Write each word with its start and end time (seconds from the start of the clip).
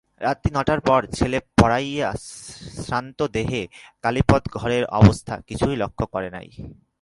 রাত্রি 0.21 0.49
নটার 0.53 0.81
পর 0.81 1.01
ছেলে 1.17 1.37
পড়াইয়া 1.59 2.09
শ্রান্তদেহে 2.83 3.63
কালীপদ 4.03 4.43
ঘরের 4.53 4.83
অবস্থা 4.99 5.33
কিছুই 5.47 5.75
লক্ষ 5.75 5.99
করে 6.13 6.29
নাই। 6.29 6.47